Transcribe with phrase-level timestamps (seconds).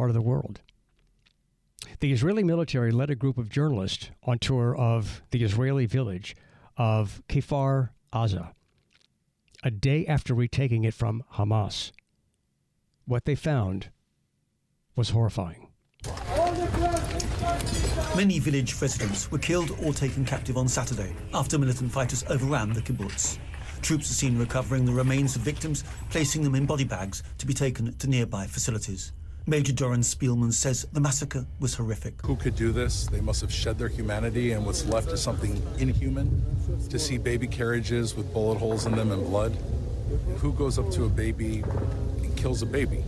[0.00, 0.62] Part of the world.
[1.98, 6.34] The Israeli military led a group of journalists on tour of the Israeli village
[6.78, 8.54] of Kfar Aza
[9.62, 11.92] a day after retaking it from Hamas.
[13.04, 13.90] What they found
[14.96, 15.68] was horrifying.
[18.16, 22.80] Many village residents were killed or taken captive on Saturday after militant fighters overran the
[22.80, 23.36] kibbutz.
[23.82, 27.52] Troops are seen recovering the remains of victims, placing them in body bags to be
[27.52, 29.12] taken to nearby facilities.
[29.46, 32.14] Major Doron Spielman says the massacre was horrific.
[32.24, 33.06] Who could do this?
[33.06, 36.44] They must have shed their humanity, and what's left is something inhuman.
[36.90, 39.56] To see baby carriages with bullet holes in them and blood.
[40.38, 41.62] Who goes up to a baby
[42.22, 43.02] and kills a baby?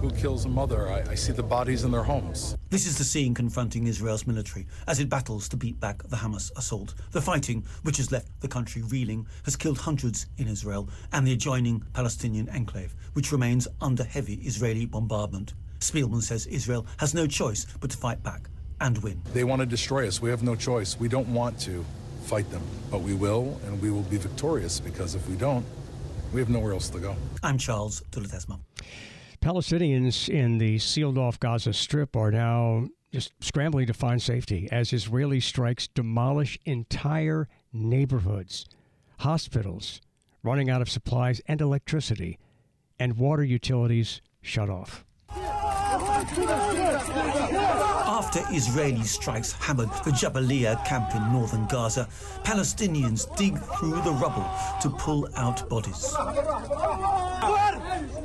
[0.00, 0.88] Who kills a mother?
[0.88, 2.56] I, I see the bodies in their homes.
[2.70, 6.50] This is the scene confronting Israel's military as it battles to beat back the Hamas
[6.56, 6.94] assault.
[7.10, 11.34] The fighting, which has left the country reeling, has killed hundreds in Israel and the
[11.34, 15.52] adjoining Palestinian enclave, which remains under heavy Israeli bombardment.
[15.80, 18.48] Spielman says Israel has no choice but to fight back
[18.80, 19.20] and win.
[19.34, 20.22] They want to destroy us.
[20.22, 20.98] We have no choice.
[20.98, 21.84] We don't want to
[22.22, 25.66] fight them, but we will, and we will be victorious because if we don't,
[26.32, 27.16] we have nowhere else to go.
[27.42, 28.60] I'm Charles de Ledesma.
[29.40, 34.92] Palestinians in the sealed off Gaza Strip are now just scrambling to find safety as
[34.92, 38.66] Israeli strikes demolish entire neighborhoods,
[39.20, 40.02] hospitals
[40.42, 42.38] running out of supplies and electricity,
[42.98, 45.04] and water utilities shut off.
[48.20, 52.06] After Israeli strikes hammered the Jabalia camp in northern Gaza,
[52.44, 54.46] Palestinians dig through the rubble
[54.82, 56.14] to pull out bodies.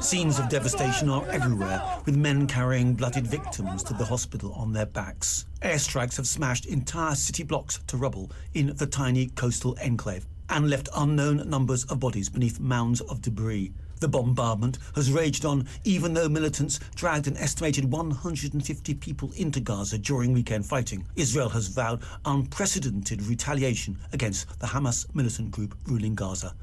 [0.00, 4.86] Scenes of devastation are everywhere, with men carrying blooded victims to the hospital on their
[4.86, 5.44] backs.
[5.60, 10.88] Airstrikes have smashed entire city blocks to rubble in the tiny coastal enclave and left
[10.96, 13.74] unknown numbers of bodies beneath mounds of debris.
[14.02, 19.96] The bombardment has raged on even though militants dragged an estimated 150 people into Gaza
[19.96, 21.06] during weekend fighting.
[21.14, 26.56] Israel has vowed unprecedented retaliation against the Hamas militant group ruling Gaza.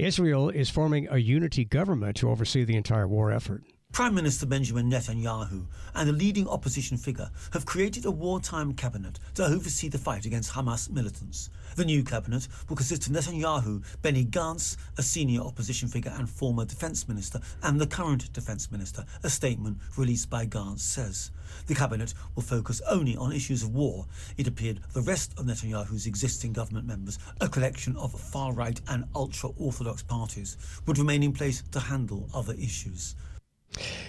[0.00, 3.62] Israel is forming a unity government to oversee the entire war effort.
[3.92, 9.44] Prime Minister Benjamin Netanyahu and a leading opposition figure have created a wartime cabinet to
[9.44, 11.50] oversee the fight against Hamas militants.
[11.76, 16.64] The new cabinet will consist of Netanyahu, Benny Gantz, a senior opposition figure and former
[16.64, 21.30] defense minister, and the current defense minister, a statement released by Gantz says.
[21.66, 24.06] The cabinet will focus only on issues of war.
[24.38, 29.04] It appeared the rest of Netanyahu's existing government members, a collection of far right and
[29.14, 33.16] ultra orthodox parties, would remain in place to handle other issues.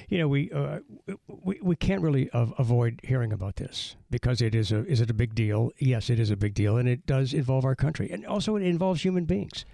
[0.09, 0.79] You know, we uh,
[1.28, 5.09] we, we can't really av- avoid hearing about this because it is a is it
[5.09, 5.72] a big deal?
[5.79, 8.63] Yes, it is a big deal, and it does involve our country, and also it
[8.63, 9.66] involves human beings.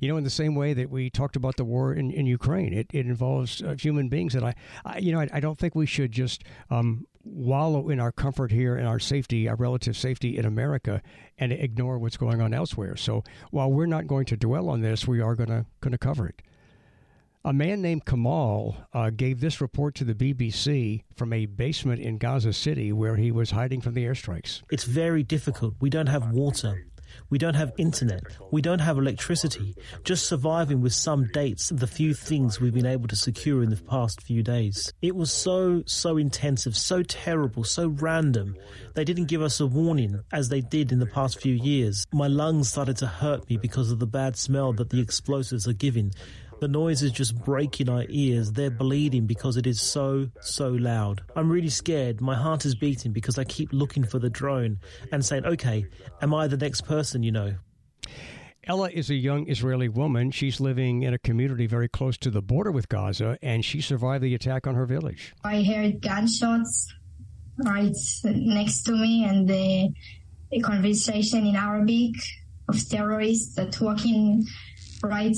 [0.00, 2.72] You know, in the same way that we talked about the war in, in Ukraine,
[2.72, 4.54] it, it involves uh, human beings, and I,
[4.84, 8.50] I you know, I, I, don't think we should just um, wallow in our comfort
[8.50, 11.02] here and our safety, our relative safety in America,
[11.38, 12.96] and ignore what's going on elsewhere.
[12.96, 13.22] So
[13.52, 16.26] while we're not going to dwell on this, we are going to going to cover
[16.26, 16.42] it.
[17.44, 22.16] A man named Kamal uh, gave this report to the BBC from a basement in
[22.16, 24.62] Gaza City where he was hiding from the airstrikes.
[24.70, 25.74] It's very difficult.
[25.80, 26.86] We don't have water.
[27.30, 28.22] We don't have internet.
[28.52, 29.74] We don't have electricity.
[30.04, 33.76] Just surviving with some dates the few things we've been able to secure in the
[33.76, 34.92] past few days.
[35.02, 38.56] It was so, so intensive, so terrible, so random.
[38.94, 42.06] They didn't give us a warning as they did in the past few years.
[42.12, 45.72] My lungs started to hurt me because of the bad smell that the explosives are
[45.72, 46.12] giving.
[46.62, 48.52] The noise is just breaking our ears.
[48.52, 51.20] They're bleeding because it is so, so loud.
[51.34, 52.20] I'm really scared.
[52.20, 54.78] My heart is beating because I keep looking for the drone
[55.10, 55.86] and saying, okay,
[56.20, 57.56] am I the next person, you know?
[58.62, 60.30] Ella is a young Israeli woman.
[60.30, 64.22] She's living in a community very close to the border with Gaza, and she survived
[64.22, 65.34] the attack on her village.
[65.42, 66.94] I heard gunshots
[67.58, 69.92] right next to me and the,
[70.52, 72.14] a conversation in Arabic
[72.68, 74.46] of terrorists that walking
[75.02, 75.34] right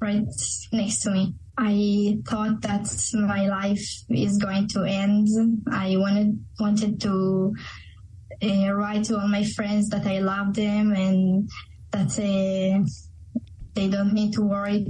[0.00, 0.26] right
[0.72, 1.34] next to me.
[1.56, 5.28] I thought that my life is going to end.
[5.70, 7.54] I wanted wanted to
[8.42, 11.48] uh, write to all my friends that I love them and
[11.92, 12.84] that uh,
[13.74, 14.84] they don't need to worry.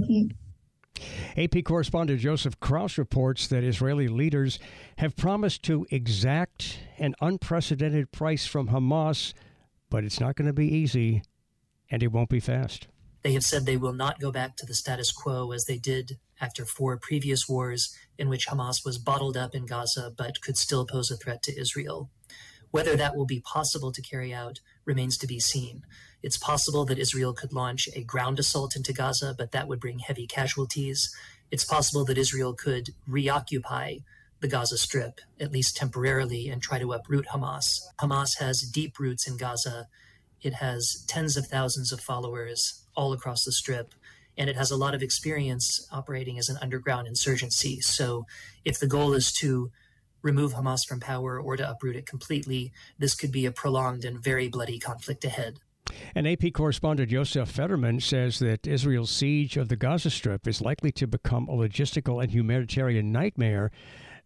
[1.37, 4.57] AP correspondent Joseph Krauss reports that Israeli leaders
[4.97, 9.33] have promised to exact an unprecedented price from Hamas,
[9.89, 11.21] but it's not going to be easy
[11.91, 12.87] and it won't be fast.
[13.25, 16.19] They have said they will not go back to the status quo as they did
[16.39, 20.85] after four previous wars in which Hamas was bottled up in Gaza but could still
[20.85, 22.11] pose a threat to Israel.
[22.69, 25.87] Whether that will be possible to carry out remains to be seen.
[26.21, 29.97] It's possible that Israel could launch a ground assault into Gaza, but that would bring
[29.97, 31.11] heavy casualties.
[31.49, 34.01] It's possible that Israel could reoccupy
[34.39, 37.79] the Gaza Strip, at least temporarily, and try to uproot Hamas.
[37.99, 39.87] Hamas has deep roots in Gaza.
[40.43, 43.93] It has tens of thousands of followers all across the Strip,
[44.37, 47.79] and it has a lot of experience operating as an underground insurgency.
[47.81, 48.25] So,
[48.63, 49.71] if the goal is to
[50.21, 54.21] remove Hamas from power or to uproot it completely, this could be a prolonged and
[54.21, 55.59] very bloody conflict ahead.
[56.15, 60.91] And AP correspondent Yosef Federman says that Israel's siege of the Gaza Strip is likely
[60.93, 63.71] to become a logistical and humanitarian nightmare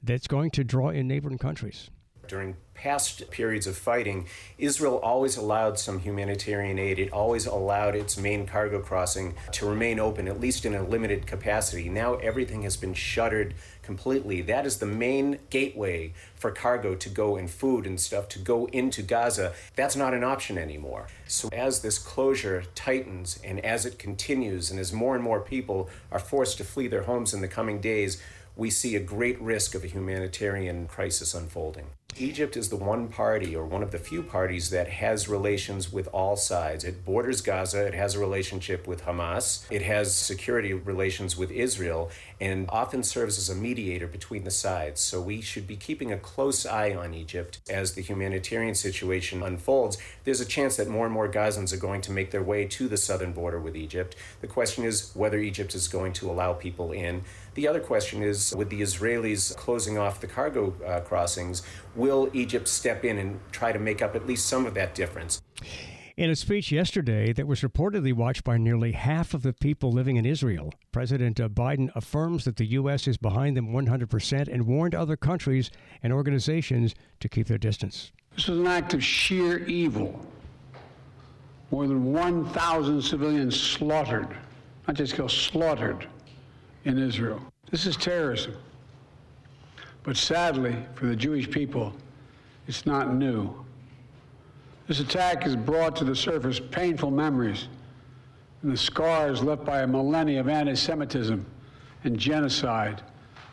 [0.01, 1.89] that's going to draw in neighboring countries.
[2.29, 4.27] During past periods of fighting,
[4.59, 6.99] Israel always allowed some humanitarian aid.
[6.99, 11.25] It always allowed its main cargo crossing to remain open, at least in a limited
[11.25, 11.89] capacity.
[11.89, 14.43] Now everything has been shuttered completely.
[14.43, 18.67] That is the main gateway for cargo to go and food and stuff to go
[18.67, 19.53] into Gaza.
[19.75, 21.07] That's not an option anymore.
[21.27, 25.89] So as this closure tightens and as it continues and as more and more people
[26.11, 28.21] are forced to flee their homes in the coming days,
[28.55, 31.87] we see a great risk of a humanitarian crisis unfolding.
[32.17, 36.07] Egypt is the one party or one of the few parties that has relations with
[36.07, 36.83] all sides.
[36.83, 42.09] It borders Gaza, it has a relationship with Hamas, it has security relations with Israel,
[42.41, 44.99] and often serves as a mediator between the sides.
[44.99, 49.97] So we should be keeping a close eye on Egypt as the humanitarian situation unfolds.
[50.25, 52.89] There's a chance that more and more Gazans are going to make their way to
[52.89, 54.15] the southern border with Egypt.
[54.41, 57.21] The question is whether Egypt is going to allow people in.
[57.55, 61.63] The other question is with the Israelis closing off the cargo uh, crossings,
[61.95, 65.41] will Egypt step in and try to make up at least some of that difference?
[66.15, 70.17] In a speech yesterday that was reportedly watched by nearly half of the people living
[70.17, 73.07] in Israel, President uh, Biden affirms that the U.S.
[73.07, 75.71] is behind them 100% and warned other countries
[76.03, 78.11] and organizations to keep their distance.
[78.35, 80.19] This is an act of sheer evil.
[81.71, 84.35] More than 1,000 civilians slaughtered,
[84.87, 86.05] not just killed, slaughtered
[86.85, 87.41] in Israel.
[87.71, 88.55] This is terrorism.
[90.03, 91.93] But sadly, for the Jewish people,
[92.67, 93.53] it's not new.
[94.87, 97.67] This attack has brought to the surface painful memories
[98.63, 101.45] and the scars left by a millennia of anti Semitism
[102.03, 103.01] and genocide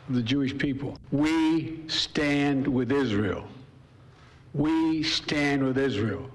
[0.09, 0.97] of the Jewish people.
[1.11, 3.45] We stand with Israel.
[4.53, 6.29] We stand with Israel.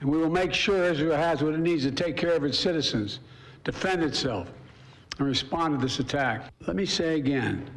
[0.00, 2.58] And we will make sure Israel has what it needs to take care of its
[2.58, 3.18] citizens,
[3.64, 4.48] defend itself,
[5.18, 6.52] and respond to this attack.
[6.66, 7.68] Let me say again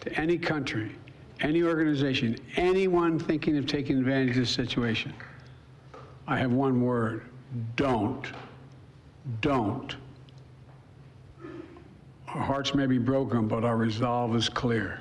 [0.00, 0.96] to any country,
[1.40, 5.12] any organization, anyone thinking of taking advantage of this situation,
[6.26, 7.22] I have one word
[7.76, 8.26] don't.
[9.40, 9.96] Don't.
[12.28, 15.00] Our hearts may be broken, but our resolve is clear.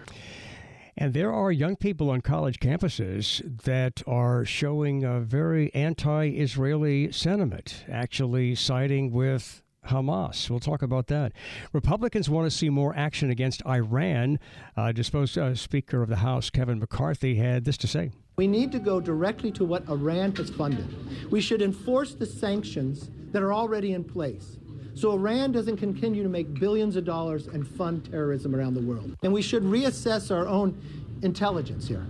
[0.97, 7.11] And there are young people on college campuses that are showing a very anti Israeli
[7.11, 10.49] sentiment, actually siding with Hamas.
[10.49, 11.33] We'll talk about that.
[11.73, 14.39] Republicans want to see more action against Iran.
[14.77, 18.11] Uh, disposed uh, Speaker of the House Kevin McCarthy had this to say.
[18.37, 20.87] We need to go directly to what Iran has funded.
[21.29, 24.57] We should enforce the sanctions that are already in place.
[24.95, 29.15] So Iran doesn't continue to make billions of dollars and fund terrorism around the world.
[29.23, 30.81] And we should reassess our own
[31.21, 32.05] intelligence here.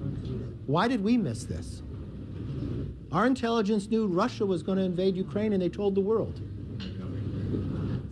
[0.65, 1.81] Why did we miss this?
[3.11, 6.39] Our intelligence knew Russia was going to invade Ukraine and they told the world.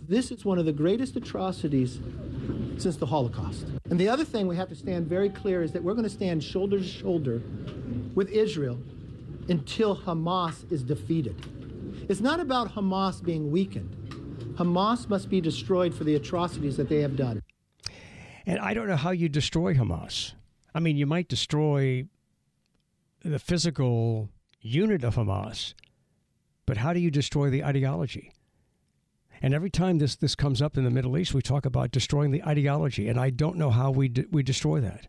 [0.08, 2.00] This is one of the greatest atrocities
[2.78, 3.66] since the Holocaust.
[3.90, 6.10] And the other thing we have to stand very clear is that we're going to
[6.10, 7.42] stand shoulder to shoulder
[8.14, 8.78] with Israel
[9.50, 11.36] until Hamas is defeated.
[12.08, 14.54] It's not about Hamas being weakened.
[14.56, 17.42] Hamas must be destroyed for the atrocities that they have done.
[18.46, 20.32] And I don't know how you destroy Hamas.
[20.74, 22.06] I mean, you might destroy
[23.22, 24.30] the physical
[24.62, 25.74] unit of Hamas,
[26.64, 28.32] but how do you destroy the ideology?
[29.40, 32.30] And every time this this comes up in the Middle East, we talk about destroying
[32.30, 35.08] the ideology, and I don't know how we de- we destroy that.